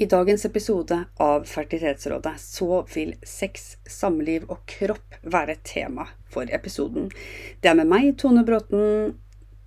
[0.00, 7.10] I dagens episode av Fertilitetsrådet så vil sex, samliv og kropp være tema for episoden.
[7.60, 9.10] Det er med meg, Tone Bråten,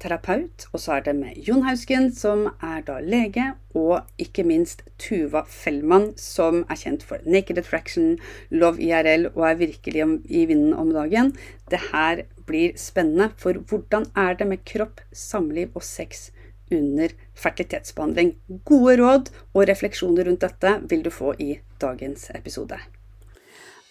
[0.01, 4.81] terapeut, og så er det med Jon Hausken, som er da lege, og ikke minst
[4.97, 8.15] Tuva Fellmann, som er kjent for Naked Attraction,
[8.49, 11.35] Love IRL og er virkelig i vinden om dagen.
[11.69, 16.31] Det her blir spennende, for hvordan er det med kropp, samliv og sex
[16.71, 18.35] under fertilitetsbehandling.
[18.65, 22.79] Gode råd og refleksjoner rundt dette vil du få i dagens episode.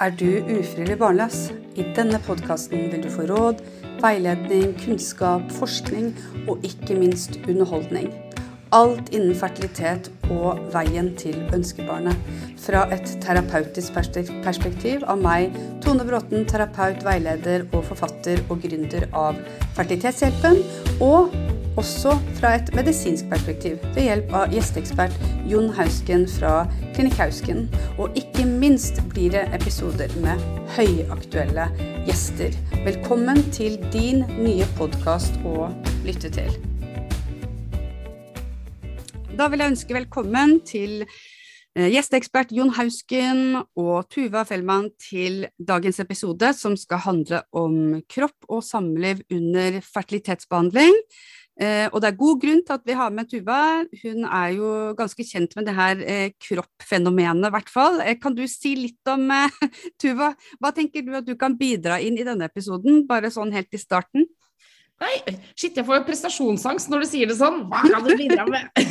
[0.03, 1.53] Er du ufrivillig barnløs?
[1.79, 3.61] I denne podkasten vil du få råd,
[4.03, 6.09] veiledning, kunnskap, forskning
[6.49, 8.09] og ikke minst underholdning.
[8.75, 12.19] Alt innen fertilitet og veien til ønskebarnet.
[12.59, 13.95] Fra et terapeutisk
[14.43, 15.55] perspektiv av meg,
[15.85, 19.39] Tone Bråten, terapeut, veileder og forfatter og gründer av
[19.77, 20.59] Fertilitetshjelpen.
[21.05, 21.22] Og
[21.81, 25.15] også fra et medisinsk perspektiv ved hjelp av gjesteekspert
[25.49, 27.65] Jon Hausken fra Klinikk Hausken.
[27.97, 30.41] Og ikke minst blir det episoder med
[30.77, 31.71] høyaktuelle
[32.09, 32.53] gjester.
[32.85, 35.71] Velkommen til din nye podkast å
[36.05, 36.53] lytte til.
[39.33, 46.03] Da vil jeg ønske velkommen til eh, gjesteekspert Jon Hausken og Tuva Fellmann til dagens
[46.05, 51.01] episode, som skal handle om kropp og samliv under fertilitetsbehandling.
[51.63, 53.61] Eh, og det er god grunn til at vi har med Tuva.
[54.03, 58.01] Hun er jo ganske kjent med det her eh, kroppfenomenet, i hvert fall.
[58.03, 59.61] Eh, kan du si litt om eh,
[60.03, 60.33] Tuva?
[60.59, 63.81] Hva tenker du at du kan bidra inn i denne episoden, bare sånn helt i
[63.81, 64.27] starten?
[65.03, 67.65] Nei, shit, jeg får prestasjonsangst når du sier det sånn.
[67.71, 68.83] Hva kan du bidra med?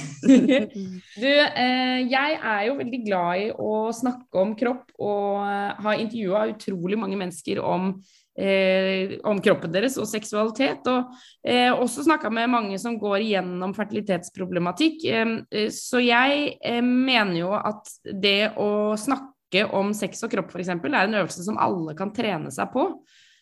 [1.21, 6.01] du, eh, jeg er jo veldig glad i å snakke om kropp, og eh, har
[6.01, 7.93] intervjua utrolig mange mennesker om
[8.37, 10.87] eh, om kroppen deres og seksualitet.
[10.91, 11.15] Og
[11.47, 15.05] eh, også snakka med mange som går igjennom fertilitetsproblematikk.
[15.07, 20.71] Eh, så jeg eh, mener jo at det å snakke om sex og kropp f.eks.
[20.71, 22.87] er en øvelse som alle kan trene seg på.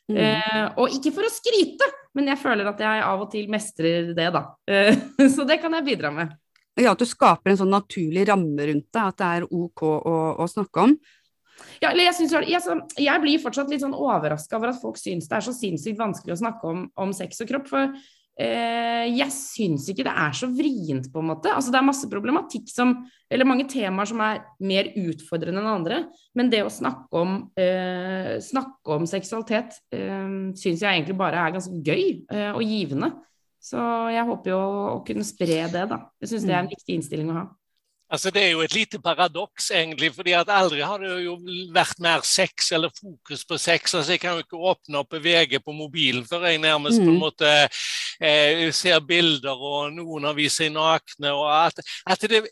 [0.09, 0.17] Mm.
[0.17, 1.85] Eh, og ikke for å skryte,
[2.17, 4.43] men jeg føler at jeg av og til mestrer det, da.
[5.35, 6.33] så det kan jeg bidra med.
[6.79, 10.17] Ja, At du skaper en sånn naturlig ramme rundt det, at det er ok å,
[10.39, 10.93] å snakke om.
[11.83, 15.37] Ja, jeg, synes, jeg, jeg, blir fortsatt litt sånn overraska over at folk syns det
[15.37, 17.67] er så sinnssykt vanskelig å snakke om, om sex og kropp.
[17.71, 18.07] For eh,
[18.39, 21.51] jeg syns ikke det er så vrient, på en måte.
[21.51, 22.93] Altså, det er masse problematikk som
[23.29, 25.97] Eller mange temaer som er mer utfordrende enn andre.
[26.33, 31.53] Men det å snakke om, eh, snakke om seksualitet eh, syns jeg egentlig bare er
[31.53, 33.11] ganske gøy eh, og givende.
[33.61, 33.77] Så
[34.15, 34.59] jeg håper jo
[34.95, 35.99] å kunne spre det, da.
[36.23, 36.73] Jeg syns det er en mm.
[36.73, 37.45] viktig innstilling å ha.
[38.09, 40.13] Altså Det er jo et lite paradoks, egentlig.
[40.15, 41.35] fordi at aldri har det jo
[41.73, 43.93] vært mer sex eller fokus på sex.
[43.93, 47.05] altså Jeg kan jo ikke åpne opp VG på mobilen før jeg nærmest mm.
[47.05, 47.21] på en mm.
[47.21, 47.51] måte
[48.21, 51.33] eh, ser bilder, og noen har vist seg nakne.
[51.33, 52.43] og at, at, det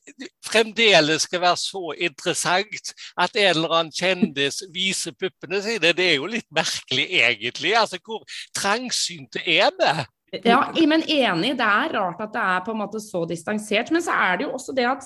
[0.46, 6.20] fremdeles skal være så interessant at en eller annen kjendis viser puppene sine, det er
[6.20, 7.76] jo litt merkelig, egentlig.
[7.76, 8.24] altså Hvor
[8.56, 9.96] trangsynte er vi?
[10.44, 11.54] Ja, men enig.
[11.56, 13.92] Det er rart at det er på en måte så distansert.
[13.96, 15.06] Men så er det jo også det at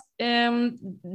[0.50, 0.64] um,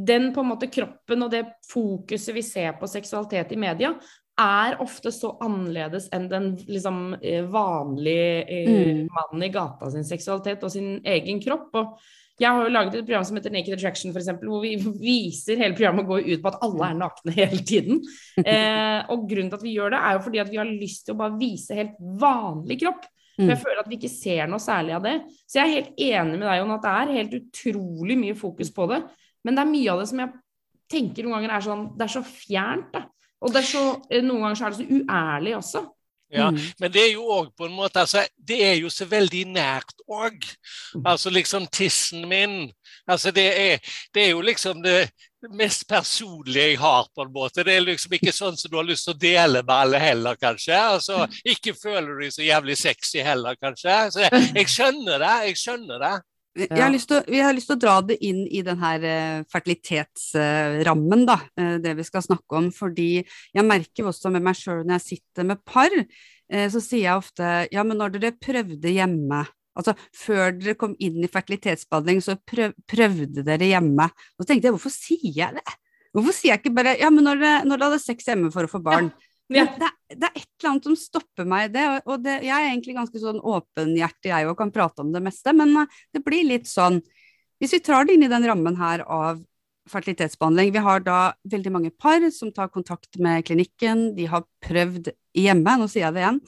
[0.06, 1.42] den på en måte kroppen og det
[1.72, 3.96] fokuset vi ser på seksualitet i media,
[4.40, 9.00] er ofte så annerledes enn den liksom eh, vanlige uh, mm.
[9.08, 11.70] mannen i gata sin seksualitet og sin egen kropp.
[11.80, 11.98] og
[12.36, 15.72] jeg har jo laget et program som heter Naked Attraction, f.eks., hvor vi viser hele
[15.72, 18.02] programmet går ut på at alle er nakne hele tiden.
[18.46, 21.06] Eh, og grunnen til at vi gjør det, er jo fordi at vi har lyst
[21.06, 23.06] til å bare vise helt vanlig kropp.
[23.36, 23.62] For jeg mm.
[23.64, 25.14] føler at vi ikke ser noe særlig av det.
[25.48, 28.72] Så jeg er helt enig med deg, Jon, at det er helt utrolig mye fokus
[28.76, 29.00] på det.
[29.44, 30.32] Men det er mye av det som jeg
[30.92, 33.02] tenker noen ganger er sånn Det er så fjernt, da.
[33.44, 35.84] Og det er så, eh, noen ganger så er det så uærlig også.
[36.28, 36.58] Ja, mm.
[36.82, 39.92] Men det er jo òg på en måte altså, Det er jo så veldig nært
[40.10, 40.42] òg.
[40.94, 41.04] Mm.
[41.06, 42.72] Altså liksom tissen min.
[43.06, 45.10] Altså det er, det er jo liksom det,
[45.54, 47.64] mest personlige jeg har, på en måte.
[47.64, 50.38] Det er liksom ikke sånn som du har lyst til å dele med alle heller,
[50.40, 50.76] kanskje.
[50.76, 53.98] Altså, ikke føler du deg så jævlig sexy heller, kanskje.
[54.14, 55.34] Så jeg, jeg skjønner det.
[55.50, 56.14] Jeg skjønner det.
[56.56, 59.42] Jeg har, til, jeg har lyst til å dra det inn i den her uh,
[59.52, 62.70] fertilitetsrammen, da, uh, det vi skal snakke om.
[62.72, 67.04] Fordi jeg merker også med meg sjøl når jeg sitter med par, uh, så sier
[67.04, 69.44] jeg ofte ja, men når dere prøvde hjemme,
[69.76, 74.06] Altså, før dere kom inn i fertilitetsbehandling, så prøv, prøvde dere hjemme.
[74.08, 75.74] Og så tenkte jeg, hvorfor sier jeg det?
[76.16, 78.64] Hvorfor sier jeg ikke bare ja, men når dere, når dere hadde sex hjemme for
[78.64, 79.10] å få barn?
[79.12, 79.35] Ja.
[79.52, 79.66] Ja.
[79.78, 81.84] Det, det, er et eller annet som stopper meg i det.
[82.06, 85.54] Og det, jeg er egentlig ganske sånn åpenhjertig, jeg og kan prate om det meste,
[85.56, 87.02] men eh, det blir litt sånn
[87.56, 89.38] Hvis vi tar det inn i den rammen her av
[89.90, 90.72] fertilitetsbehandling.
[90.74, 91.20] Vi har da
[91.50, 94.08] veldig mange par som tar kontakt med klinikken.
[94.16, 96.40] De har prøvd hjemme, nå sier jeg det igjen,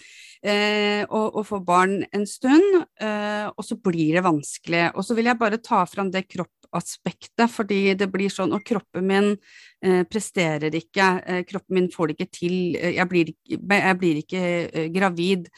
[0.42, 4.94] eh, få barn en stund, eh, og så blir det vanskelig.
[4.96, 8.65] Og så vil jeg bare ta fram det kropp kroppaspektet, fordi det blir sånn Og
[8.65, 9.37] kroppen min
[9.82, 14.17] eh, presterer ikke, eh, kroppen min får det ikke til, eh, jeg blir, jeg blir
[14.23, 15.49] ikke eh, gravid.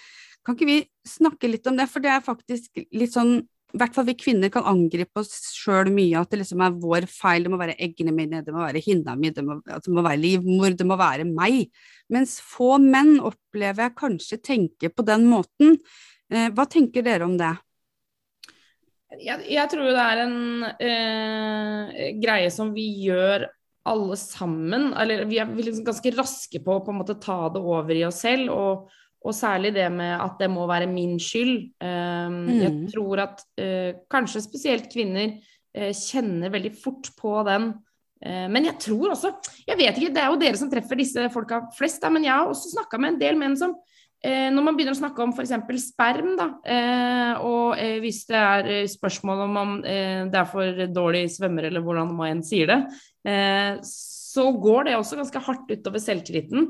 [0.44, 3.94] Kan ikke vi snakke litt om det, for det er faktisk litt sånn i hvert
[3.94, 7.52] fall vi kvinner kan angripe oss sjøl mye, at det liksom er vår feil, det
[7.52, 10.86] må være eggene mine, det må være hinna mi, det det må være livmor, det
[10.88, 11.70] må være meg.
[12.10, 15.78] Mens få menn opplever jeg kanskje tenker på den måten.
[16.32, 17.52] Eh, hva tenker dere om det?
[19.18, 20.36] Jeg, jeg, tror det er en
[20.78, 23.48] eh, greie som vi gjør
[23.90, 24.90] alle sammen.
[24.94, 28.04] Eller vi er liksom ganske raske på å på en måte ta det over i
[28.06, 28.52] oss selv.
[28.54, 28.88] Og,
[29.20, 31.70] og særlig det med at det må være min skyld.
[31.82, 32.56] Um, mm.
[32.62, 37.72] Jeg tror at uh, kanskje spesielt kvinner uh, kjenner veldig fort på den.
[38.20, 39.32] Uh, men jeg tror også
[39.66, 42.36] Jeg vet ikke, det er jo dere som treffer disse folka flest, da, men jeg
[42.36, 43.74] har også snakka med en del menn som
[44.52, 45.54] når man begynner å snakke om f.eks.
[45.80, 51.24] sperm, da, eh, og eh, hvis det er spørsmål om om det er for dårlig
[51.32, 52.80] svømmer, eller hvordan man enn sier det,
[53.86, 56.68] så går det også ganske hardt utover selvtilliten.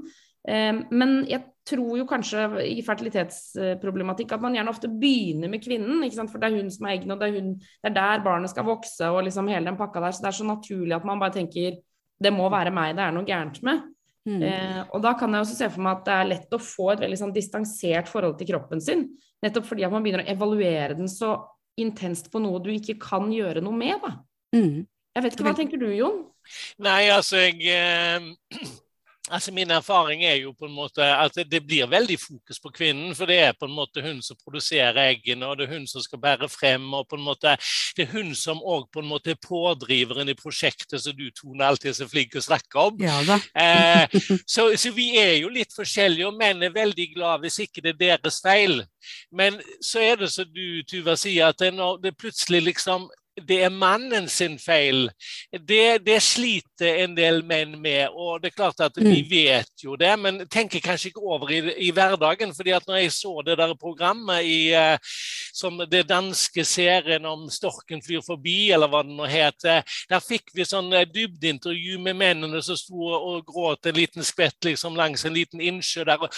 [0.91, 6.41] men jeg tror jo kanskje i fertilitetsproblematikk at man gjerne ofte begynner med kvinnen, for
[6.41, 8.67] det er hun som er eggene, og det er, hun, det er der barnet skal
[8.67, 10.17] vokse, og liksom hele den pakka der.
[10.17, 11.81] Så det er så naturlig at man bare tenker
[12.20, 13.85] det må være meg det er noe gærent med.
[14.28, 14.43] Mm.
[14.44, 16.90] Eh, og da kan jeg også se for meg at det er lett å få
[16.93, 19.06] et veldig sånn distansert forhold til kroppen sin.
[19.40, 21.37] Nettopp fordi at man begynner å evaluere den så
[21.81, 23.96] intenst på noe du ikke kan gjøre noe med.
[24.02, 24.12] da.
[24.56, 24.84] Mm.
[25.17, 26.20] Jeg vet ikke, Hva tenker du, Jon?
[26.82, 28.28] Nei, altså jeg eh,
[29.31, 33.15] Altså Min erfaring er jo på en måte at det blir veldig fokus på kvinnen.
[33.15, 36.03] For det er på en måte hun som produserer eggene, og det er hun som
[36.03, 36.88] skal bære frem.
[36.94, 37.56] og på en måte
[37.97, 41.65] Det er hun som òg på en måte er pådriveren i prosjektet som du Tone
[41.65, 42.99] alltid er så flink til å snakke om.
[43.00, 47.61] Ja, eh, så, så, vi er jo litt forskjellige, og menn er veldig glad hvis
[47.67, 48.82] ikke det er deres feil.
[49.31, 53.09] Men så er det som du Tuva sier, at det, når det plutselig liksom
[53.49, 55.09] det er mannen sin feil.
[55.53, 58.09] Det, det, sliter en del menn med.
[58.13, 59.31] og det er klart at Vi mm.
[59.31, 62.55] vet jo det, men tenker kanskje ikke over i, i hverdagen.
[62.55, 64.99] fordi at når jeg så det der programmet i, uh,
[65.53, 70.55] som det danske serien om 'Storken flyr forbi', eller hva det nå heter, der fikk
[70.55, 75.25] vi sånn uh, dybdeintervju med mennene som sto og gråt en liten skvett liksom, langs
[75.25, 76.29] en liten innsjø der.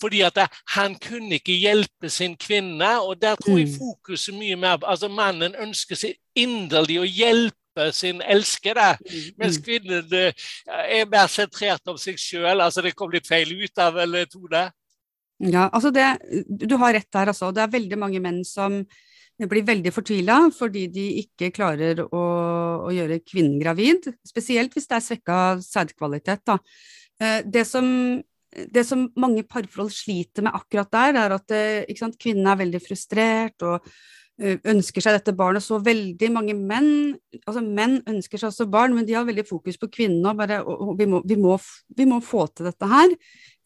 [0.00, 3.78] Fordi at uh, han kunne ikke hjelpe sin kvinne, og der tror jeg mm.
[3.78, 10.16] fokuset mye mer altså Mannen ønsker seg inderlig å hjelpe sin elskede, mm, mens kvinnen
[10.16, 12.60] eh, er mer sentrert om seg sjøl.
[12.60, 14.68] Altså, det kom litt feil ut av vel, Tone?
[15.44, 16.06] Ja, altså det,
[16.48, 17.50] du har rett der, altså.
[17.52, 18.80] Det er veldig mange menn som
[19.36, 22.22] blir veldig fortvila fordi de ikke klarer å,
[22.88, 24.08] å, gjøre kvinnen gravid.
[24.24, 26.54] Spesielt hvis det er svekka sædkvalitet.
[27.20, 27.86] Eh, det som,
[28.48, 32.80] det som mange parforhold sliter med akkurat der, er at eh, sant, kvinnen er veldig
[32.88, 35.64] frustrert og Eh, ønsker seg dette barnet.
[35.64, 39.78] Så veldig mange menn altså menn ønsker seg også barn, men de har veldig fokus
[39.80, 40.32] på kvinnene.
[40.32, 41.56] Og bare, og vi, må, vi, må,
[41.96, 43.16] vi, må, få til dette her.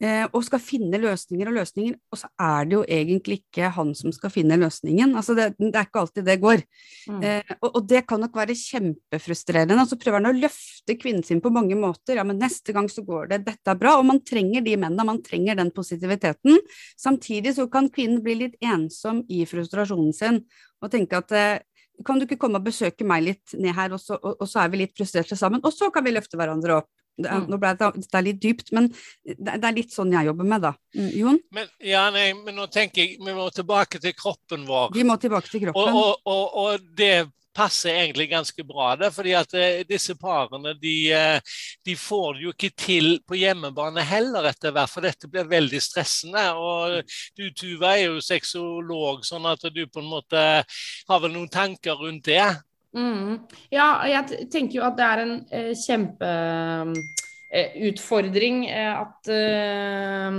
[0.01, 1.97] Eh, og skal finne løsninger og løsninger.
[2.09, 5.13] Og så er det jo egentlig ikke han som skal finne løsningen.
[5.19, 6.63] Altså det, det er ikke alltid det går.
[7.05, 7.19] Mm.
[7.21, 9.77] Eh, og, og, det kan nok være kjempefrustrerende.
[9.83, 12.17] Og så prøver han å løfte kvinnen sin på mange måter.
[12.17, 13.43] Ja, men neste gang så går det.
[13.45, 13.93] Dette er bra.
[13.99, 15.05] Og man trenger de mennene.
[15.05, 16.57] Man trenger den positiviteten.
[16.97, 20.41] Samtidig så kan kvinnen bli litt ensom i frustrasjonen sin
[20.81, 21.59] og tenke at eh,
[22.05, 24.63] kan du ikke komme og besøke meg litt ned her, og så, og, og så
[24.63, 26.89] er vi litt frustrerte sammen, og så kan vi løfte hverandre opp.
[27.17, 27.49] Det er, mm.
[27.51, 30.47] Nå ble det, det er litt dypt, men det, det, er litt sånn jeg jobber
[30.53, 30.71] med, da.
[30.95, 31.41] Mm, Jon?
[31.57, 34.95] Men, ja, nei, men nå tenker jeg vi må tilbake til kroppen vår.
[34.95, 35.99] Vi må tilbake til kroppen.
[36.01, 37.15] Og, og, og det
[37.55, 38.95] passer egentlig ganske bra.
[38.95, 43.37] det, fordi at eh, disse parene de, eh, de, får det jo ikke til på
[43.39, 46.45] hjemmebane heller etter hvert, for dette blir veldig stressende.
[46.55, 47.01] og
[47.37, 51.99] Du Tuva er jo sexolog, sånn at du på en måte har vel noen tanker
[51.99, 52.45] rundt det?
[52.91, 53.47] Mm.
[53.71, 60.31] Ja, jeg tenker jo at det er en eh, kjempeutfordring Eh, eh, at eh,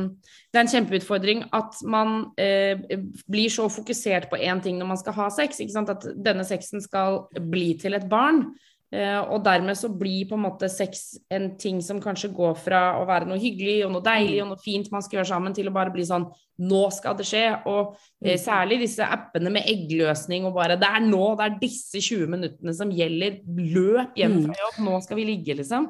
[0.53, 5.17] det er en kjempeutfordring at man blir så fokusert på én ting når man skal
[5.17, 5.61] ha sex.
[5.61, 8.55] At denne sexen skal bli til et barn.
[8.93, 13.07] Og dermed så blir på en måte sex en ting som kanskje går fra å
[13.09, 15.75] være noe hyggelig og noe deilig og noe fint man skal gjøre sammen, til å
[15.75, 16.29] bare bli sånn
[16.63, 17.47] Nå skal det skje.
[17.67, 21.99] Og eh, særlig disse appene med eggløsning og bare Det er nå, det er disse
[22.05, 23.41] 20 minuttene som gjelder.
[23.49, 24.45] Løp hjem mm.
[24.45, 25.89] fra jobb, nå skal vi ligge, liksom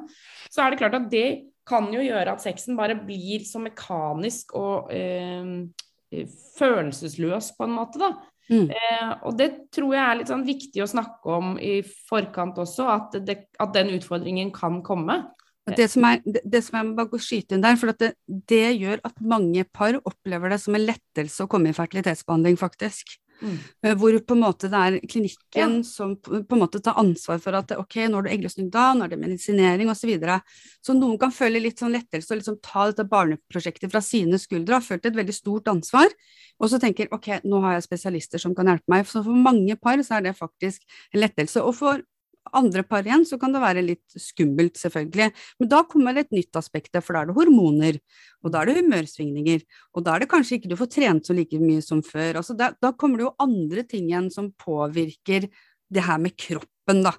[0.53, 1.27] så er det klart at det
[1.67, 6.27] kan jo gjøre at sexen bare blir så mekanisk og eh,
[6.59, 8.11] følelsesløs, på en måte, da.
[8.51, 8.67] Mm.
[8.75, 11.77] Eh, og det tror jeg er litt sånn viktig å snakke om i
[12.09, 15.21] forkant også, at, det, at den utfordringen kan komme.
[15.63, 18.09] Det som, er, det som jeg må bare skyte inn der, for det,
[18.51, 23.15] det, gjør at mange par opplever det som en lettelse å komme i fertilitetsbehandling, faktisk.
[23.43, 23.57] Mm.
[23.83, 25.83] Eh, hvor på en måte det er klinikken ja.
[25.87, 29.05] som på en måte tar ansvar for at ok, nå er det eggløsning da, nå
[29.05, 30.03] er det medisinering osv.
[30.03, 30.39] Så, videre.
[30.83, 34.79] så noen kan føle litt sånn lettelse og liksom ta dette barneprosjektet fra sine skuldre,
[34.79, 36.11] har følt et veldig stort ansvar,
[36.59, 39.07] og så tenker ok, nå har jeg spesialister som kan hjelpe meg.
[39.07, 40.83] Så for mange par så er det faktisk
[41.13, 41.63] en lettelse.
[41.63, 42.03] Og for
[42.51, 45.29] andre par igjen så kan det være litt skummelt, selvfølgelig.
[45.61, 47.99] Men da kommer det et nytt aspekt, for da er det hormoner,
[48.43, 49.63] og da er det humørsvingninger.
[49.95, 52.41] Og da er det kanskje ikke du får trent så like mye som før.
[52.41, 55.49] Altså da, da kommer det jo andre ting igjen som påvirker
[55.93, 57.15] det her med kroppen, da.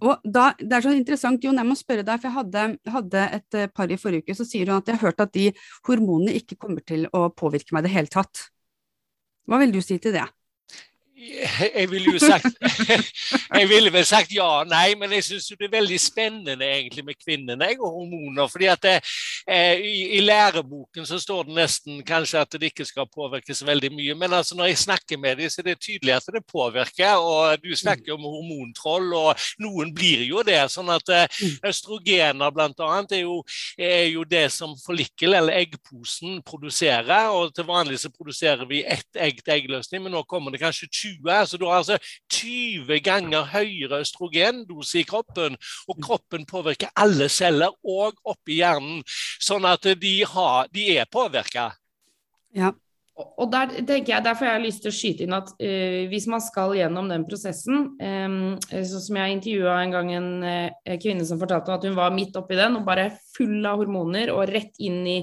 [0.00, 3.24] Og da, Det er så interessant, Jon, jeg må spørre deg, for jeg hadde, hadde,
[3.36, 5.50] et eh, par i forrige uke, så sier hun at jeg har hørt at de
[5.88, 8.46] hormonene ikke kommer til å påvirke meg i det hele tatt.
[9.44, 10.24] Hva vil du si til det?
[11.74, 12.46] Jeg ville jo sagt
[13.58, 17.18] Jeg ville vel sagt ja nei, men jeg syns det er veldig spennende egentlig med
[17.20, 18.48] kvinnene og hormoner.
[18.48, 18.94] fordi at det,
[19.48, 23.90] eh, i, i, læreboken så står det nesten kanskje at det ikke skal påvirkes veldig
[23.92, 24.14] mye.
[24.14, 27.16] Men altså når jeg snakker med dem, så er det tydelig at det påvirker.
[27.20, 30.60] Og du snakker om hormontroll, og noen blir jo det.
[30.72, 31.58] sånn at eh, mm.
[31.68, 32.70] østrogener bl.a.
[33.10, 33.40] Er, jo,
[33.78, 37.28] er jo det som forlikkel, eller eggposen, produserer.
[37.34, 40.88] Og til vanlig så produserer vi ett egg til eggløsning, men nå kommer det kanskje
[40.88, 41.46] 20 20.
[41.46, 41.98] Så du har altså
[42.32, 45.58] 20 ganger høyere østrogendose i kroppen.
[45.88, 49.02] Og kroppen påvirker alle celler, og oppi hjernen.
[49.40, 51.70] Sånn at de, har, de er påvirka.
[52.56, 52.74] Ja.
[53.20, 56.26] Og der tenker jeg, Derfor har jeg lyst til å skyte inn at uh, hvis
[56.30, 61.26] man skal gjennom den prosessen um, Sånn som jeg intervjua en gang en uh, kvinne
[61.28, 64.78] som fortalte at hun var midt oppi den og bare full av hormoner og rett
[64.80, 65.18] inn i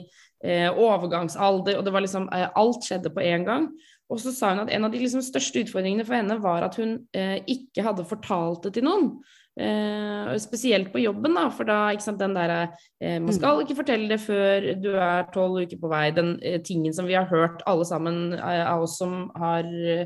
[0.46, 3.70] uh, overgangsalder, og det var liksom Alt skjedde på en gang.
[4.08, 6.78] Og så sa hun at en av de liksom største utfordringene for henne var at
[6.80, 9.10] hun eh, ikke hadde fortalt det til noen.
[9.58, 12.60] Eh, spesielt på jobben, da, for da ikke sant, den derre
[13.02, 13.38] eh, Man mm.
[13.40, 16.06] skal ikke fortelle det før du er tolv uker på vei.
[16.14, 20.06] Den eh, tingen som vi har hørt alle sammen eh, av oss som har eh,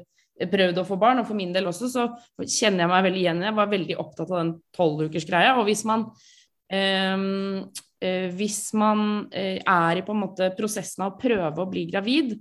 [0.50, 2.08] prøvd å få barn, og for min del også, så
[2.39, 3.43] kjenner jeg meg veldig igjen.
[3.46, 5.53] Jeg var veldig opptatt av den tolvukersgreia.
[5.60, 6.10] Og hvis man
[8.31, 9.01] hvis man
[9.36, 12.38] er i på en måte prosessen av å prøve å bli gravid,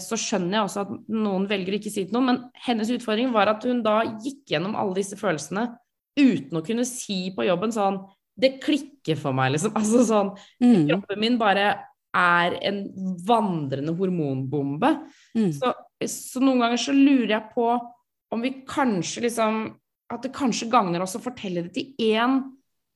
[0.00, 3.32] så skjønner jeg også at noen velger å ikke si til noen, men hennes utfordring
[3.34, 5.66] var at hun da gikk gjennom alle disse følelsene
[6.18, 8.00] uten å kunne si på jobben sånn
[8.38, 9.74] Det klikker for meg, liksom.
[9.78, 10.32] Altså sånn
[10.62, 10.88] mm.
[10.90, 11.70] Kroppen min bare
[12.18, 12.78] er en
[13.28, 14.88] vandrende hormonbombe.
[15.36, 15.50] Mm.
[15.54, 15.72] Så,
[16.08, 17.66] så, noen ganger så lurer jeg på
[18.32, 19.60] om vi kanskje liksom
[20.12, 22.40] At det kanskje gagner oss å fortelle det til én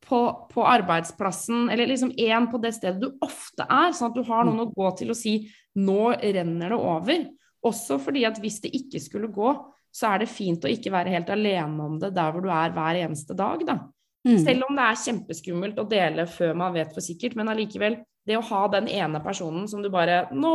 [0.03, 4.25] på, på, arbeidsplassen, eller liksom én på det stedet du ofte er, sånn at du
[4.27, 5.37] har noen å gå til og si
[5.79, 7.25] nå renner det over.
[7.63, 9.55] Også fordi at hvis det ikke skulle gå,
[9.93, 12.73] så er det fint å ikke være helt alene om det der hvor du er
[12.75, 13.79] hver eneste dag, da.
[14.27, 14.39] Mm.
[14.39, 18.39] Selv om det er kjempeskummelt å dele før man vet for sikkert, men allikevel, det
[18.39, 20.55] å ha den ene personen som du bare Nå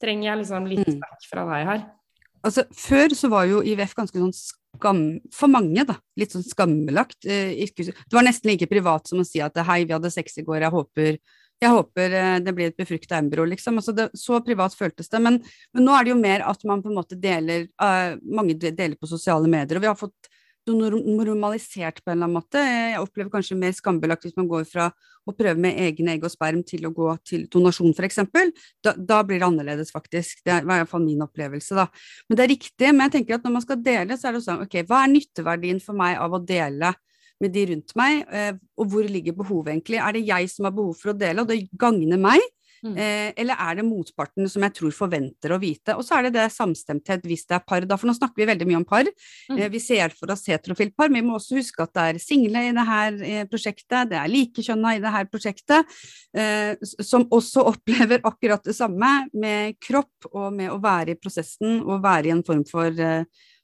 [0.00, 1.80] trenger jeg liksom litt vekk fra deg her.
[2.46, 4.32] Altså, før så var jo IVF ganske sånn
[4.80, 7.20] skam, for mange, da, litt sånn skambelagt.
[7.28, 10.46] Eh, det var nesten like privat som å si at hei, vi hadde sex i
[10.46, 11.20] går, jeg håper,
[11.60, 13.78] jeg håper eh, det blir et befrukta embryo, liksom.
[13.80, 15.20] Altså det, så privat føltes det.
[15.22, 15.40] Men,
[15.76, 18.96] men, nå er det jo mer at man på en måte deler, uh, mange deler
[18.96, 19.76] på sosiale medier.
[19.76, 20.29] Og vi har fått
[20.68, 22.60] normalisert på en eller annen måte.
[22.60, 24.90] Jeg opplever kanskje mer skambelagt hvis man går fra
[25.28, 28.20] å prøve med egne egg og sperm til å gå til donasjon, f.eks.
[28.82, 30.42] Da, da blir det annerledes, faktisk.
[30.44, 31.86] Det er i hvert fall min opplevelse, da.
[32.28, 32.90] Men det er riktig.
[32.90, 35.14] Men jeg tenker at når man skal dele, så er det sånn, ok, hva er
[35.14, 36.94] nytteverdien for meg av å dele?
[37.40, 39.96] med de rundt meg, eh, og hvor ligger behovet egentlig?
[39.96, 42.44] Er det jeg som har behov for å dele, og det gagner meg?
[42.80, 42.94] Mm.
[42.96, 45.96] Eh, eller er det motparten som jeg tror forventer å vite?
[45.98, 48.48] Og så er det det samstemthet hvis det er par, da, for nå snakker vi
[48.48, 49.10] veldig mye om par.
[49.50, 49.58] Mm.
[49.58, 52.22] Eh, vi ser for oss heterofilt par, men vi må også huske at det er
[52.22, 53.20] single i det her
[53.50, 56.00] prosjektet, det er likekjønna i det her prosjektet,
[56.36, 61.80] eh, som også opplever akkurat det samme med kropp og med å være i prosessen
[61.80, 63.59] og være i en form for eh, Eh,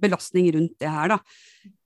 [0.00, 1.16] belastning rundt det her, da.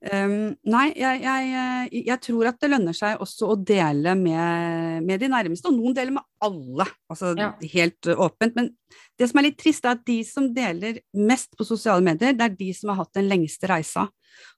[0.05, 5.23] Um, nei, jeg, jeg, jeg, tror at det lønner seg også å dele med, med
[5.23, 7.49] de nærmeste, og noen deler med alle, altså ja.
[7.73, 8.53] helt åpent.
[8.59, 8.69] Men
[9.17, 12.45] det som er litt trist, er at de som deler mest på sosiale medier, det
[12.45, 14.05] er de som har hatt den lengste reisa.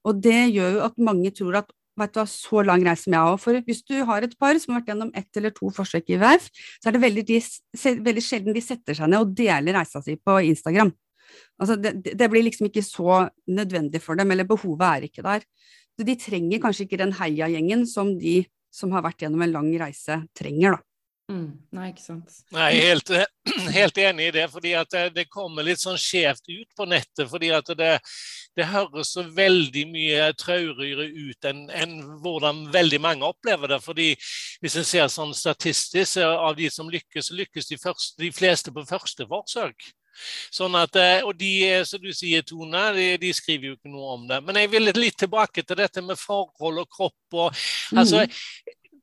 [0.04, 3.16] Og det gjør jo at mange tror at vet du hva, så lang reise som
[3.16, 3.40] jeg har.
[3.42, 6.20] For hvis du har et par som har vært gjennom ett eller to forsøk i
[6.20, 6.48] VEF,
[6.78, 7.40] så er det veldig, de,
[8.08, 10.92] veldig sjelden de setter seg ned og deler reisa si på Instagram.
[11.58, 15.46] Altså det, det, blir liksom ikke så nødvendig for dem, eller behovet er ikke der.
[15.98, 18.42] Så de trenger kanskje ikke den heiagjengen som de
[18.74, 20.84] som har vært gjennom en lang reise, trenger, da.
[21.28, 21.48] Mm.
[21.76, 22.38] Nei, ikke sant.
[22.56, 23.10] Nei, helt,
[23.76, 24.46] helt, enig i det.
[24.48, 27.26] fordi at det, det kommer litt sånn skjevt ut på nettet.
[27.28, 27.90] fordi at det,
[28.56, 33.80] det høres så veldig mye traurigere ut enn, enn hvordan veldig mange opplever det.
[33.84, 34.08] fordi
[34.62, 38.88] hvis en ser sånn statistisk, av de som lykkes, lykkes de, første, de fleste på
[38.88, 39.90] første forsøk.
[40.54, 41.52] Sånn at, eh, og de,
[41.88, 44.40] som du sier, Tone, de, de, skriver jo ikke noe om det.
[44.46, 47.22] Men jeg vil litt tilbake til dette med forhold og kropp.
[47.32, 48.02] og mm.
[48.02, 48.24] altså,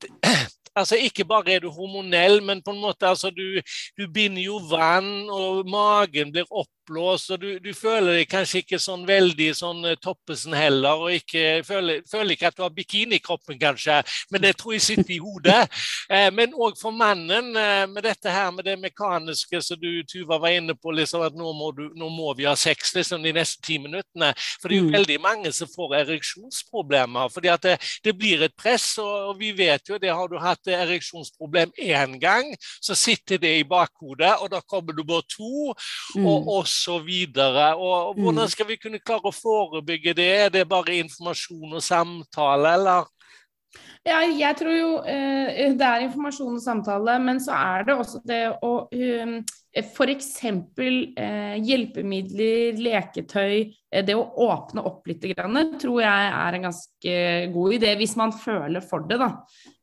[0.79, 3.62] altså Ikke bare er du hormonell, men på en måte altså du,
[3.98, 8.61] du binder jo vann, og magen blir opp oppblåst, og du, du, føler deg kanskje
[8.61, 12.73] ikke sånn veldig sånn eh, Toppesen heller, og ikke, føler, føler, ikke at du har
[12.75, 14.01] bikinikroppen, kanskje,
[14.31, 15.65] men det tror jeg sitter i hodet.
[16.05, 20.37] Eh, men òg for mannen, eh, med dette her med det mekaniske som du, Tuva,
[20.41, 23.31] var inne på, liksom at nå må, du, nå må vi ha sex liksom, de
[23.33, 24.29] neste ti minuttene.
[24.61, 24.93] For det er jo mm.
[24.93, 27.75] veldig mange som får ereksjonsproblemer, fordi at det,
[28.05, 32.19] det blir et press, og, og, vi vet jo det, har du hatt ereksjonsproblem én
[32.21, 35.73] gang, så sitter det i bakhodet, og da kommer du bare to.
[36.15, 36.29] Mm.
[36.29, 37.10] og, og osv.
[37.34, 38.51] Hvordan mm.
[38.51, 40.29] skal vi kunne klare å forebygge det?
[40.46, 43.12] Er det bare informasjon og samtale, eller?
[44.05, 48.19] Ja, jeg tror jo eh, det er informasjon og samtale, men så er det også
[48.29, 49.39] det å um,
[49.75, 50.29] F.eks.
[50.45, 53.74] Eh, hjelpemidler, leketøy.
[53.91, 57.17] Eh, det å åpne opp litt, tror jeg er en ganske
[57.57, 59.17] god idé, hvis man føler for det.
[59.19, 59.31] da.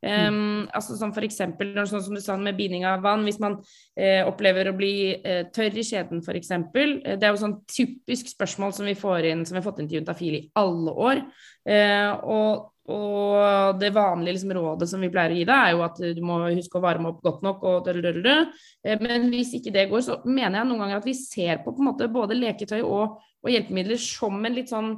[0.02, 3.59] Um, altså som eksempel, sånn som du sa med binding av vann, hvis man
[3.99, 6.55] eh, opplever å bli eh, tørr i skjeden f.eks.
[6.57, 9.83] Eh, det er jo sånn typisk spørsmål som vi får inn, som vi har fått
[9.83, 11.26] inn til Juntafil i alle år.
[11.69, 15.85] Eh, og og det vanlige liksom, rådet som vi pleier å gi deg, er jo
[15.87, 17.62] at du må huske å varme opp godt nok.
[17.71, 17.91] Og.
[17.93, 21.77] Eh, men hvis ikke det går, så mener jeg noen ganger at vi ser på,
[21.77, 24.91] på måte, både leketøy og, og, hjelpemidler som en litt sånn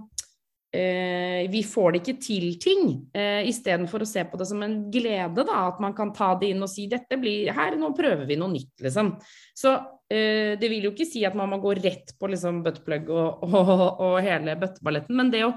[0.73, 5.45] eh, Vi får det ikke til-ting, eh, istedenfor å se på det som en glede.
[5.45, 8.41] da, At man kan ta det inn og si dette blir her, nå prøver vi
[8.41, 9.13] noe nytt, liksom.
[9.53, 9.77] Så
[10.09, 13.45] eh, det vil jo ikke si at man må gå rett på liksom buttplug og,
[13.45, 13.77] og,
[14.09, 15.53] og hele bøtteballetten, men det å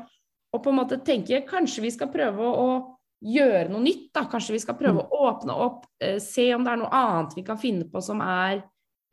[0.57, 2.69] og på en måte tenke kanskje vi skal prøve å,
[3.23, 4.09] gjøre noe nytt.
[4.15, 5.09] da, Kanskje vi skal prøve mm.
[5.09, 8.21] å åpne opp, eh, se om det er noe annet vi kan finne på som
[8.23, 8.61] er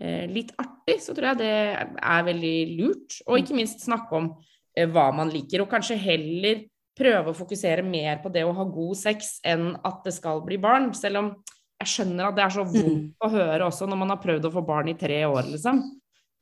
[0.00, 0.98] eh, litt artig.
[1.02, 3.18] Så tror jeg det er veldig lurt.
[3.26, 4.30] Og ikke minst snakke om
[4.76, 5.64] eh, hva man liker.
[5.64, 10.04] Og kanskje heller prøve å fokusere mer på det å ha god sex enn at
[10.06, 10.92] det skal bli barn.
[10.94, 11.34] Selv om
[11.80, 13.12] jeg skjønner at det er så vondt mm.
[13.24, 15.82] å høre også når man har prøvd å få barn i tre år, liksom.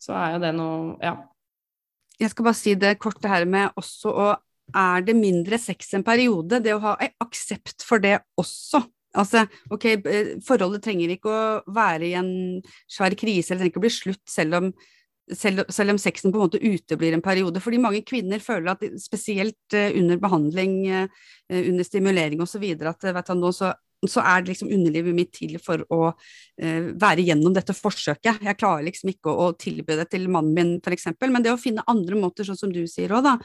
[0.03, 1.20] Så er jo det noe Ja.
[2.20, 4.27] Jeg skal bare si det kort, det her med også å
[4.76, 8.82] er det mindre sex en periode, det å ha aksept for det også.
[9.18, 12.32] Altså, ok, eh, forholdet trenger ikke å være i en
[12.90, 14.70] svær krise, eller trenger ikke å bli slutt selv om,
[15.28, 17.61] selv, selv om sexen på en måte uteblir en periode.
[17.61, 21.26] Fordi mange kvinner føler at spesielt uh, under behandling, uh,
[21.61, 23.74] under stimulering osv., at vet du, nå så
[24.11, 28.43] så er det liksom underlivet mitt til for å uh, være gjennom dette forsøket.
[28.43, 31.61] Jeg klarer liksom ikke å, å tilby det til mannen min, f.eks., men det å
[31.61, 33.37] finne andre måter, sånn som du sier òg, da.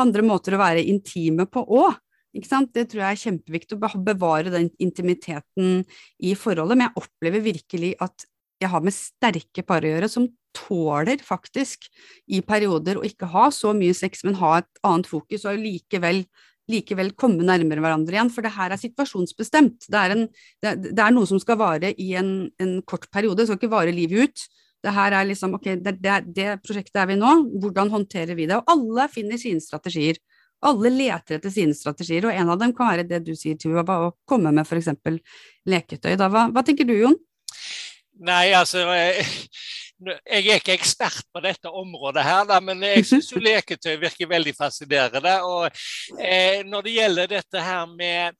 [0.00, 1.98] Andre måter å være intime på òg.
[2.32, 5.82] Det tror jeg er kjempeviktig, å bevare den intimiteten
[6.16, 6.78] i forholdet.
[6.78, 8.24] Men jeg opplever virkelig at
[8.62, 11.88] jeg har med sterke par å gjøre som tåler faktisk
[12.32, 16.22] i perioder å ikke ha så mye sex, men ha et annet fokus, og likevel
[16.72, 19.86] likevel komme nærmere hverandre igjen, for det her er situasjonsbestemt.
[19.92, 20.26] Det er, en,
[20.64, 23.72] det, det er noe som skal vare i en, en, kort periode, det skal ikke
[23.74, 24.44] vare livet ut.
[24.82, 25.96] Det her er liksom, ok, det,
[26.34, 28.58] det, prosjektet er vi nå, hvordan håndterer vi det?
[28.58, 30.18] Og alle finner sine strategier.
[30.62, 33.82] Alle leter etter sine strategier, og en av dem kan være det du sier, Tuva,
[33.82, 34.90] å komme med f.eks.
[35.66, 36.14] leketøy.
[36.18, 37.18] Da, hva, hva tenker du, Jon?
[38.22, 38.84] Nei, altså
[40.08, 44.54] jeg, er ikke ekspert på dette området, her, da, men jeg syns leketøy virker veldig
[44.58, 45.34] fascinerende.
[45.46, 45.68] Og
[46.18, 48.38] eh, Når det gjelder dette her med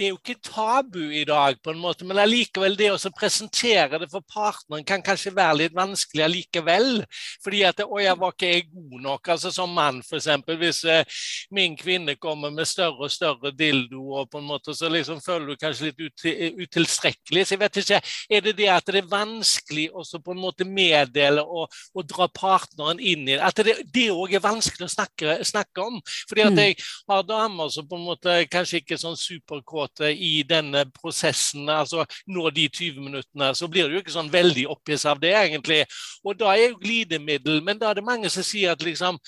[0.00, 3.98] det er jo ikke tabu i dag, på en måte, men allikevel det å presentere
[4.00, 7.02] det for partneren kan kanskje være litt vanskelig allikevel.
[7.44, 10.26] Fordi at 'Å, jeg var ikke god nok?' Altså Som mann, f.eks.
[10.46, 11.04] Hvis eh,
[11.50, 15.46] min kvinne kommer med større og større dildo, og på en måte, så liksom føler
[15.52, 16.24] du kanskje litt ut,
[16.64, 17.46] utilstrekkelig.
[17.46, 20.64] Så jeg vet ikke, Er det det at det er vanskelig å på en måte
[20.64, 23.40] meddele og, og dra partneren inn i det?
[23.42, 23.60] At
[23.92, 26.00] det òg er vanskelig å snakke, snakke om?
[26.28, 26.58] Fordi at mm.
[26.58, 26.76] jeg
[27.08, 31.68] har damer som på en måte kanskje ikke er sånn superkåte måte i denne prosessen,
[31.68, 35.32] altså nå de 20 minuttene, så blir det jo ikke sånn veldig oppgitt av det,
[35.34, 35.84] egentlig.
[36.24, 39.18] Og da er jo glidemiddel Men da er det mange som sier at liksom,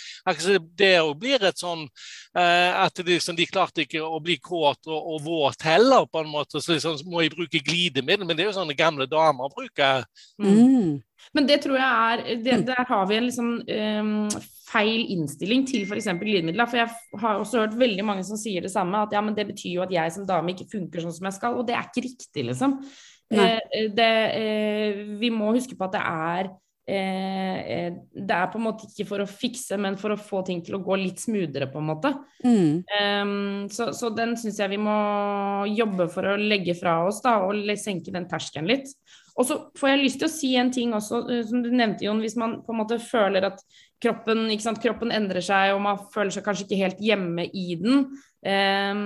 [0.76, 1.86] det òg blir et sånn
[2.36, 6.30] uh, At liksom, de klarte ikke å bli kåt og, og, våt heller, på en
[6.30, 6.60] måte.
[6.60, 8.26] Så liksom må jeg bruke glidemiddel.
[8.26, 10.04] Men det er jo sånne gamle damer bruker.
[10.40, 11.00] Mm.
[11.22, 11.36] Mm.
[11.38, 14.28] Men det tror jeg er det, Der har vi en liksom um,
[14.72, 16.10] feil innstilling til f.eks.
[16.20, 16.68] glidemidler.
[16.68, 19.46] For jeg har også hørt veldig mange som sier det samme, at ja, men det
[19.50, 21.58] betyr jo at jeg som dame ikke funker sånn som jeg skal.
[21.58, 22.80] Og det er ikke riktig, liksom.
[23.32, 26.50] Eh, eh, det, eh, vi må huske på at det er
[26.90, 30.42] eh, eh, det er på en måte ikke for å fikse, men for å få
[30.46, 32.12] ting til å gå litt smoothere, på en måte.
[32.44, 32.82] Mm.
[32.92, 34.98] Um, så, så, den syns jeg vi må
[35.72, 38.92] jobbe for å legge fra oss, da, og senke den terskelen litt.
[39.38, 42.04] Og så får jeg lyst til å si en ting også, eh, som du nevnte,
[42.04, 42.20] Jon.
[42.20, 43.62] Hvis man på en måte føler at
[44.02, 44.48] kroppen,
[44.82, 48.08] kroppen endrer seg, og man føler seg kanskje ikke helt hjemme i den,
[48.44, 49.04] eh,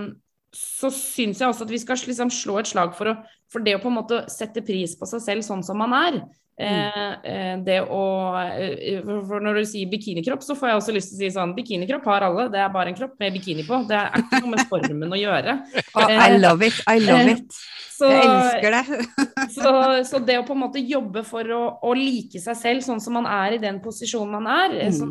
[0.56, 3.76] så syns jeg også at vi skal liksom slå et slag for, å, for, det
[3.76, 6.20] å på en måte sette pris på seg selv sånn som man er.
[6.56, 8.04] Eh, eh det å
[8.40, 11.52] eh, For når du sier bikinikropp, så får jeg også lyst til å si sånn
[11.56, 13.82] Bikinikropp har alle, det er bare en kropp med bikini på.
[13.88, 15.58] Det er ikke noe med formen å gjøre.
[15.92, 16.80] Oh, I love it.
[16.88, 17.60] I love it.
[17.96, 18.82] Så, jeg elsker det.
[19.56, 19.70] så,
[20.04, 23.16] så, det å på en måte jobbe for å, å, like seg selv sånn som
[23.16, 24.96] man er i den posisjonen man er mm.
[24.96, 25.08] så,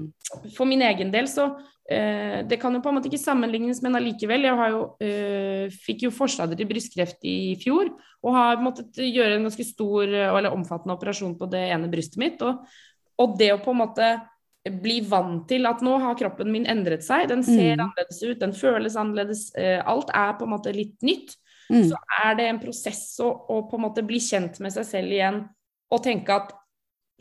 [0.56, 1.46] For min egen del så
[1.90, 4.48] eh, Det kan jo på en måte ikke sammenlignes, men allikevel.
[4.48, 7.92] Jeg jo, eh, fikk jo forstadier til brystkreft i fjor
[8.26, 12.42] og har måttet gjøre en ganske stor eller omfattende operasjon på det ene brystet mitt.
[12.42, 12.66] Og,
[13.22, 14.10] og det å på en måte
[14.66, 17.28] bli vant til at nå har kroppen min endret seg.
[17.30, 17.84] Den ser mm.
[17.84, 19.48] annerledes ut, den føles annerledes.
[19.54, 21.36] Eh, alt er på en måte litt nytt
[21.70, 21.84] mm.
[21.90, 25.16] så er det en prosess å, å, på en måte bli kjent med seg selv
[25.16, 25.42] igjen
[25.94, 26.54] og tenke at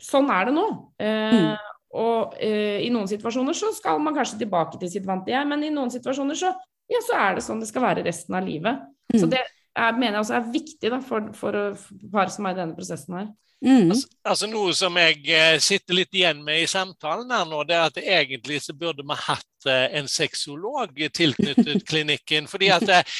[0.01, 0.65] sånn er det nå.
[1.01, 1.64] Eh, mm.
[1.95, 5.63] Og eh, i noen situasjoner så skal man kanskje tilbake til sitt vante jeg, men
[5.63, 6.51] i noen situasjoner så,
[6.91, 8.83] ja, så er det sånn det skal være resten av livet.
[9.13, 9.19] Mm.
[9.21, 12.57] Så det er, mener jeg også er viktig da, for, for, for par som er
[12.57, 13.29] i denne prosessen her.
[13.65, 13.89] Mm.
[13.89, 17.73] Altså, altså, Noe som jeg eh, sitter litt igjen med i samtalen her nå, det
[17.73, 22.45] er at egentlig så burde vi hatt eh, en sexolog tilknyttet klinikken.
[22.51, 23.15] fordi at eh,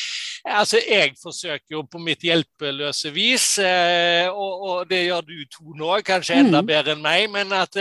[0.46, 5.90] altså, Jeg forsøker jo på mitt hjelpeløse vis, og, og, det gjør du to nå,
[6.06, 6.68] kanskje enda mm.
[6.70, 7.26] bedre enn meg.
[7.34, 7.80] Men at,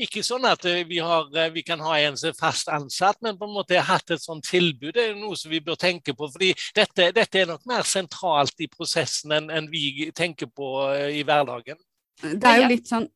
[0.00, 3.46] ikke sånn at vi, har, vi, kan ha en som er fast ansatt, men på
[3.46, 4.96] en måte hatt et sånt tilbud.
[4.96, 6.26] Det er noe som vi bør tenke på.
[6.32, 10.72] fordi dette, dette er nok mer sentralt i prosessen enn, enn vi tenker på
[11.14, 11.78] i hverdagen.
[12.22, 13.10] Det er jo litt sånn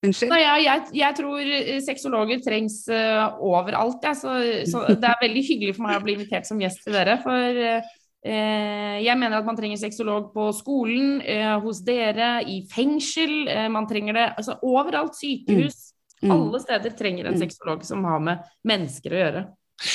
[0.00, 0.30] Unnskyld?
[0.32, 1.48] Nei, jeg, jeg, jeg, tror
[1.84, 3.98] sexologer trengs uh, overalt.
[4.00, 4.14] Ja.
[4.16, 4.32] Så,
[4.70, 7.18] så, det er veldig hyggelig for meg å bli invitert som gjest til dere.
[7.20, 7.90] For uh,
[8.20, 13.48] Eh, jeg mener at man trenger sexolog på skolen, uh, hos dere, i fengsel.
[13.48, 15.16] Eh, man trenger det altså overalt.
[15.16, 15.94] Sykehus.
[16.20, 16.28] Mm.
[16.28, 16.34] mm.
[16.36, 17.40] Alle steder trenger en mm.
[17.40, 19.44] sexolog som har med mennesker å gjøre.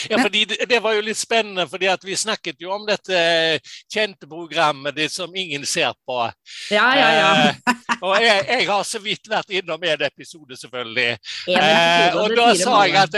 [0.10, 3.19] Ja, fordi det, det, var jo litt spennende, fordi vi snakket jo om dette
[3.91, 6.19] kjente programmet det som ingen ser på.
[6.74, 7.32] Ja, ja, ja.
[7.50, 11.17] Eh, og jeg, jeg, har så vidt vært innom en episode, selvfølgelig.
[11.52, 13.17] Eh, og da sa jeg at,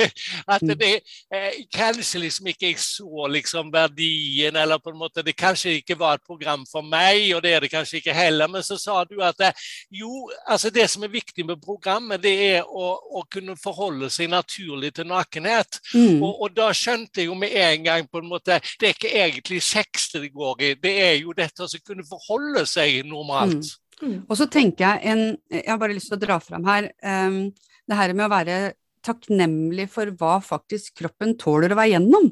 [0.54, 0.74] at mm.
[0.80, 0.92] det
[1.34, 5.98] eh, kanskje liksom ikke jeg så liksom verdien, eller på en måte det kanskje ikke
[5.98, 8.50] var et program for meg, og det er det kanskje ikke heller.
[8.50, 9.66] Men så sa du at eh,
[10.00, 14.30] jo, altså det som er viktig med programmet, det er å, å kunne forholde seg
[14.32, 15.80] naturlig til nakenhet.
[15.94, 16.07] Mm.
[16.08, 16.22] Mm.
[16.24, 19.12] Og, og, da skjønte jeg jo med en gang på en måte Det er ikke
[19.12, 23.74] egentlig sex det går i, det er jo dette som kunne forholde seg normalt.
[24.00, 24.08] Mm.
[24.08, 24.18] Mm.
[24.28, 27.48] Og så tenker jeg en Jeg har bare lyst til å dra fram her um,
[27.88, 28.58] det her med å være
[29.06, 32.28] takknemlig for hva faktisk kroppen tåler å være gjennom.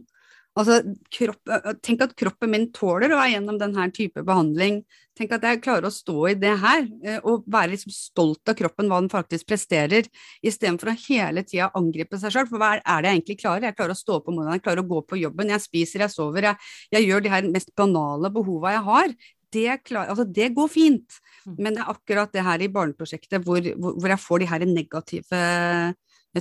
[0.56, 0.78] Altså,
[1.12, 1.50] kropp,
[1.84, 4.78] tenk at kroppen min tåler å være gjennom denne type behandling.
[5.16, 6.86] Tenk at jeg klarer å stå i det her,
[7.28, 10.08] og være liksom stolt av kroppen, hva den faktisk presterer,
[10.44, 12.48] istedenfor å hele tida angripe seg sjøl.
[12.48, 13.68] For hva er det jeg egentlig klarer?
[13.68, 16.06] Jeg klarer å stå opp om morgenen, jeg klarer å gå på jobben, jeg spiser,
[16.06, 19.16] jeg sover, jeg, jeg gjør de her mest banale behova jeg har.
[19.56, 21.54] Det, klar, altså det, går fint, mm.
[21.60, 24.64] men det er akkurat det her i barneprosjektet hvor, hvor, hvor jeg får de her
[24.68, 25.44] negative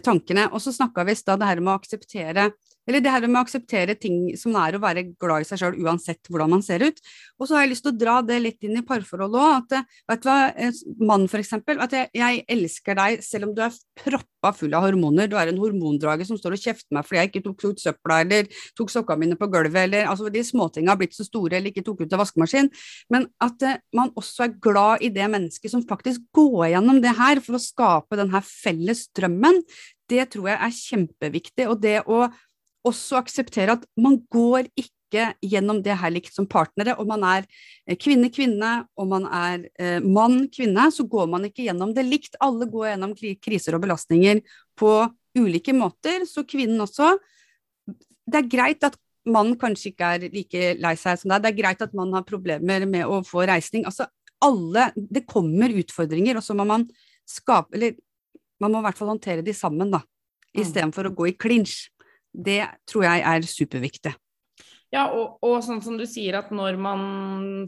[0.03, 0.47] tankene.
[0.51, 2.49] Og så snakka vi i stad det her med å akseptere
[2.85, 5.61] eller det her med å akseptere ting som det er å være glad i seg
[5.61, 7.01] sjøl uansett hvordan man ser ut.
[7.39, 9.73] Og så har jeg lyst til å dra det litt inn i parforholdet òg.
[9.73, 10.69] Eh, vet du hva,
[11.09, 14.85] mann for eksempel, at jeg, jeg, elsker deg selv om du er proppa full av
[14.85, 15.29] hormoner.
[15.31, 18.19] Du er en hormondrage som står og kjefter meg fordi jeg ikke tok ut søpla
[18.21, 21.73] eller tok sokka mine på gulvet eller altså de småtinga har blitt så store eller
[21.73, 22.69] ikke tok ut av vaskemaskin.
[23.13, 27.15] Men at uh, man også er glad i det mennesket som faktisk går gjennom det
[27.17, 29.63] her for å skape den her felles drømmen.
[30.09, 31.69] Det tror jeg er kjempeviktig.
[31.71, 32.25] Og det å
[32.85, 36.95] også akseptere at man går ikke gjennom det her likt som partnere.
[36.99, 37.45] Om man er
[37.87, 42.37] eh, kvinne-kvinne, om man er eh, mann-kvinne, så går man ikke gjennom det likt.
[42.43, 44.43] Alle går gjennom kriser og belastninger
[44.77, 44.91] på
[45.35, 47.15] ulike måter, så kvinnen også.
[48.25, 51.57] Det er greit at mannen kanskje ikke er like lei seg som deg, det er
[51.57, 53.85] greit at man har problemer med å få reisning.
[53.89, 54.07] Altså
[54.43, 56.83] alle Det kommer utfordringer, og så må man
[57.25, 57.95] skape Eller
[58.61, 60.01] man må i hvert fall håndtere de sammen, da.
[60.55, 60.61] Mm.
[60.63, 61.89] Istedenfor å gå i klinsj.
[62.35, 64.15] Det tror jeg er superviktig.
[64.93, 67.01] Ja, og, og, sånn som du sier at når man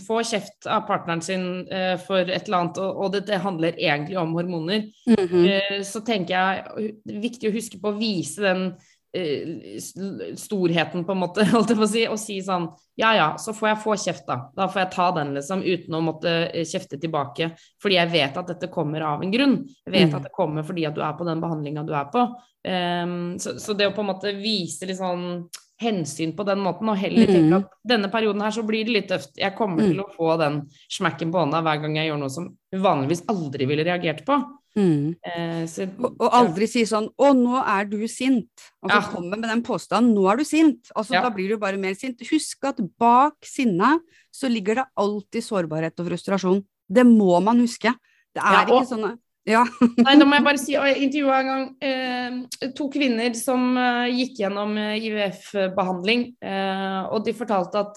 [0.05, 3.75] får kjeft av partneren sin eh, for et eller annet, og, og det, det, handler
[3.75, 5.47] egentlig om hormoner, mm -hmm.
[5.51, 8.63] eh, så tenker jeg det er viktig å huske på å vise den
[10.37, 12.67] storheten, på en måte, holdt jeg på å si, og si sånn
[12.99, 14.39] Ja ja, så får jeg få kjeft, da.
[14.57, 17.51] Da får jeg ta den, liksom, uten å måtte eh, kjefte tilbake.
[17.81, 19.59] Fordi jeg vet at dette kommer av en grunn.
[19.85, 20.17] Jeg vet mm.
[20.17, 22.25] at det kommer fordi at du er på den behandlinga du er på.
[22.67, 25.45] Um, så, så, det å på en måte vise litt sånn
[25.77, 27.57] hensyn på den måten, og heller tenke Mm.
[27.61, 29.37] at denne perioden her så blir det litt tøft.
[29.37, 29.91] Jeg kommer Mm.
[29.91, 33.67] til å få den smekken på hånda hver gang jeg gjør noe som vanligvis aldri
[33.69, 34.41] ville reagert på.
[34.75, 35.15] Mm.
[35.25, 38.47] Eh, så, Og, aldri si sånn 'Å, nå er du sint'.
[38.83, 39.01] Og så Ja.
[39.11, 40.91] kommer med den påstanden 'Nå er du sint'.
[40.95, 41.21] Altså, Ja.
[41.21, 42.19] Da blir du bare mer sint.
[42.29, 44.01] Husk at bak sinnet
[44.31, 46.63] så ligger det alltid sårbarhet og frustrasjon.
[46.91, 47.93] Det må man huske.
[48.35, 49.63] Det er Ja, og- ikke sånn Ja.
[49.97, 54.11] Nei, da må jeg bare si, jeg intervjua en gang eh, to kvinner som eh,
[54.11, 57.95] gikk gjennom eh, IVF-behandling, eh, og de fortalte at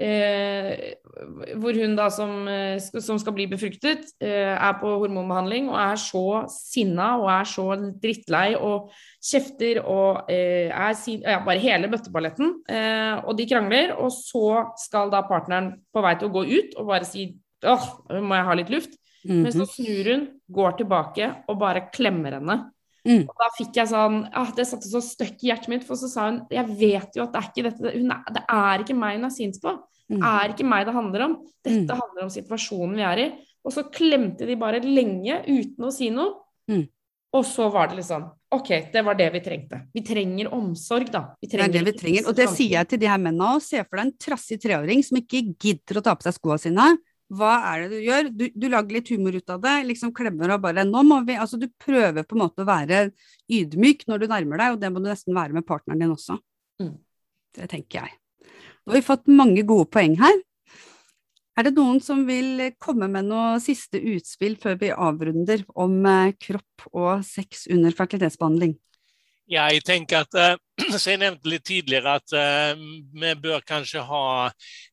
[0.00, 0.96] eh,
[1.56, 6.00] hvor hun da som, eh, som skal bli befruktet, eh, er på hormonbehandling og er
[6.00, 7.66] så sinna og er så
[8.02, 8.92] drittlei og
[9.24, 12.54] kjefter og eh, er sin, ja, bare hele bøtteballetten.
[12.68, 16.78] Eh, og de krangler, og så skal da partneren på vei til å gå ut
[16.78, 17.30] og bare si
[17.66, 18.96] åh, må jeg ha litt luft?
[19.26, 22.60] Men så snur hun, går tilbake og bare klemmer henne.
[23.06, 23.22] Mm.
[23.28, 26.08] Og da fikk jeg sånn ah, Det satte så støkk i hjertet mitt, for så
[26.10, 29.16] sa hun Jeg vet jo at det er ikke dette er, Det er ikke meg
[29.20, 29.76] hun er sint på.
[30.08, 30.22] Det Mm.
[30.22, 31.32] er ikke meg det handler om.
[31.64, 32.00] Dette Mm.
[32.00, 33.28] handler om situasjonen vi er i.
[33.64, 36.34] Og så klemte de bare lenge uten å si noe.
[36.70, 36.88] Mm.
[37.34, 39.80] Og så var det liksom OK, det var det vi trengte.
[39.92, 41.34] Vi trenger omsorg, da.
[41.42, 42.28] Vi Det er det vi trenger.
[42.28, 43.60] Og det sier jeg til de her mennene òg.
[43.60, 46.96] Se for deg en trassig treåring som ikke gidder å ta på seg skoene sine.
[47.34, 48.28] Hva er det du gjør?
[48.30, 51.34] Du, du lager litt humor ut av det, liksom klemmer og bare Nå må vi
[51.34, 53.08] Altså, du prøver på en måte å være
[53.50, 56.38] ydmyk når du nærmer deg, og det må du nesten være med partneren din også.
[56.82, 56.94] Mm.
[57.56, 58.14] Det tenker jeg.
[58.86, 60.38] Nå har vi fått mange gode poeng her.
[61.56, 66.34] Er det noen som vil komme med noe siste utspill før vi avrunder om eh,
[66.36, 68.76] kropp og sex under fertilitetsbehandling?
[69.46, 70.34] Ja, jeg tenker at,
[70.76, 72.80] så som jeg nevnte litt tidligere, at eh,
[73.14, 74.50] vi bør kanskje ha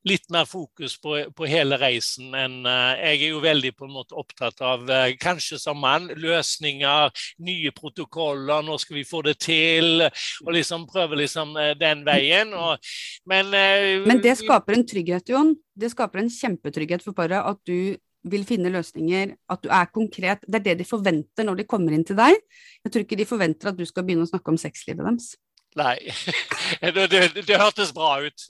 [0.07, 3.95] litt mer fokus på, på hele reisen enn eh, Jeg er jo veldig på en
[3.95, 9.35] måte opptatt av, eh, kanskje som mann, løsninger, nye protokoller, nå skal vi få det
[9.43, 10.05] til,
[10.45, 12.53] og liksom prøve liksom eh, den veien.
[12.53, 12.93] Og,
[13.29, 15.55] men, eh, Men det skaper en trygghet, Jon.
[15.73, 17.97] Det skaper en kjempetrygghet for paret at du
[18.29, 20.43] vil finne løsninger, at du er konkret.
[20.47, 22.38] Det er det de forventer når de kommer inn til deg.
[22.83, 25.33] Jeg tror ikke de forventer at du skal begynne å snakke om sexlivet deres.
[25.79, 25.97] Nei,
[26.95, 28.47] det, det, det hørtes bra ut.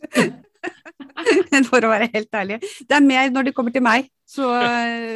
[1.70, 2.60] For å være helt ærlig.
[2.88, 4.48] Det er mer når de kommer til meg, så,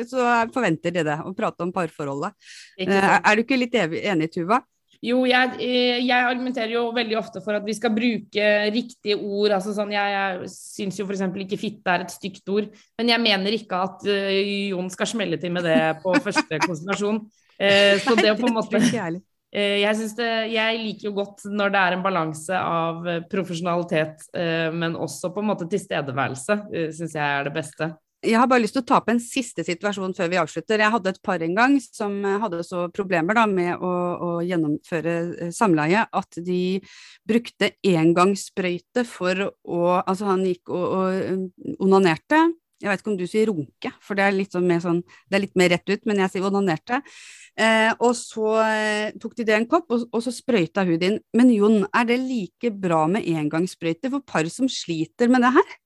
[0.08, 2.36] så forventer de det, å prate om parforholdet.
[2.80, 2.98] Eh.
[2.98, 4.60] Er du ikke litt enig, Tuva?
[5.04, 9.54] Jo, jeg, eh, jeg argumenterer jo veldig ofte for at vi skal bruke riktige ord.
[9.60, 11.22] altså sånn, Jeg, jeg syns jo f.eks.
[11.46, 14.34] ikke fitte er et stygt ord, men jeg mener ikke at uh,
[14.72, 17.22] Jon skal smelle til med det på første konsentrasjon.
[17.58, 19.22] Uh, så det å på en måte uh,
[19.54, 24.28] jeg det, jeg liker jo godt når det er en balanse av profesjonalitet,
[24.74, 27.94] men også på en måte tilstedeværelse, uh, syns jeg er det beste.
[28.26, 30.82] Jeg har bare lyst til å ta opp en siste situasjon før vi avslutter.
[30.82, 34.30] Jeg hadde et par en gang som eh, hadde så problemer da, med å, å
[34.42, 35.14] gjennomføre
[35.46, 36.80] eh, samleie at de
[37.30, 42.40] brukte engangssprøyte for å Altså han gikk og, og onanerte.
[42.82, 45.00] Jeg vet ikke om du sier runke, for det er litt, sånn mer, sånn,
[45.30, 47.00] det er litt mer rett ut, men jeg sier onanerte.
[47.58, 51.10] Eh, og så eh, tok de det en kopp, og, og så sprøyta hun det
[51.12, 51.20] inn.
[51.38, 55.78] Men Jon, er det like bra med engangssprøyte for par som sliter med det her?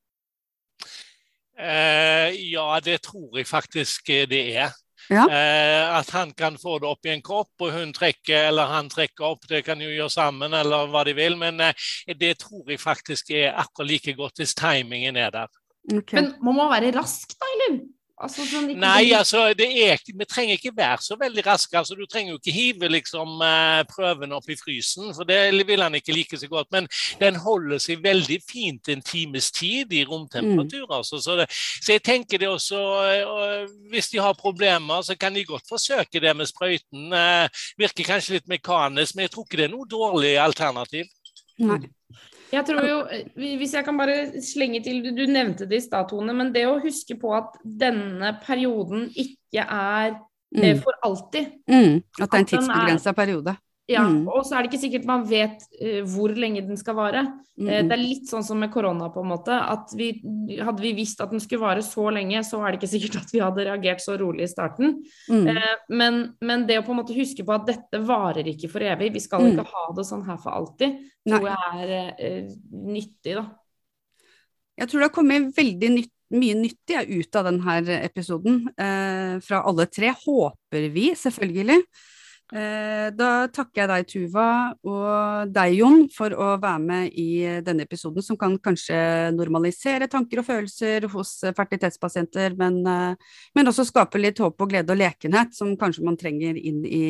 [1.62, 4.71] Eh, ja, det tror jeg faktisk eh, det er.
[5.10, 5.26] Ja.
[5.30, 8.89] Eh, at han kan få det opp i en kopp, og hun trekker, eller han
[8.89, 9.47] trekker opp.
[9.50, 11.38] Det kan jo gjøre sammen, eller hva de vil.
[11.39, 15.52] Men eh, det tror jeg faktisk er akkurat like godt hvis timingen er der.
[15.91, 16.21] Okay.
[16.21, 17.82] Men må være rask, da, eller?
[18.21, 21.77] Altså, sånn, ikke Nei, altså, det er, vi trenger ikke være så veldig raske.
[21.77, 25.81] altså Du trenger jo ikke hive liksom, eh, prøven opp i frysen, for det vil
[25.81, 26.69] han ikke like så godt.
[26.75, 26.89] Men
[27.21, 30.86] den holder seg veldig fint en times tid i romtemperatur.
[30.89, 35.15] Altså, så, det, så jeg tenker det også eh, og Hvis de har problemer, så
[35.17, 37.10] kan de godt forsøke det med sprøyten.
[37.13, 41.10] Eh, virker kanskje litt mekanisk, men jeg tror ikke det er noe dårlig alternativ.
[41.62, 41.81] Nei.
[42.51, 46.09] Jeg tror jo, eh, Hvis jeg kan bare slenge til, du, nevnte det i stad,
[46.09, 50.19] Tone, men det å huske på at denne perioden ikke er
[50.51, 50.81] Mm.
[50.83, 51.45] for alltid.
[51.63, 52.03] Mm.
[52.19, 53.53] At det er en tidsbegrensa periode.
[53.89, 54.28] Ja, Mm.
[54.30, 57.24] Og så er det ikke sikkert man vet uh, hvor lenge den skal vare.
[57.60, 57.65] Mm.
[57.65, 59.52] Uh, det er litt sånn som med korona, på en måte.
[59.52, 60.13] At vi,
[60.62, 63.34] hadde vi visst at den skulle vare så lenge, så er det ikke sikkert at
[63.34, 64.94] vi hadde reagert så rolig i starten.
[65.28, 65.50] Mm.
[65.50, 68.86] Uh, men, men det å på en måte huske på at dette varer ikke for
[68.86, 69.58] evig, vi skal Mm.
[69.58, 70.96] ikke ha det sånn her for alltid,
[71.28, 73.46] tror jeg er nyttig, da.
[74.78, 78.63] Jeg tror det har kommet veldig nytt, mye nyttig ut av denne episoden,
[79.44, 80.13] fra alle tre.
[80.22, 81.82] Håper vi, selvfølgelig.
[82.51, 84.47] Eh, da takker jeg deg, Tuva,
[84.83, 87.27] og deg, Jon, for å være med i
[87.63, 88.97] denne episoden, som kan kanskje
[89.37, 94.75] normalisere tanker og følelser hos eh, fertilitetspasienter, men, eh, men også skape litt håp og
[94.75, 97.05] glede og lekenhet, som kanskje man trenger inn i,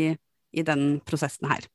[0.54, 1.65] i den prosessen her.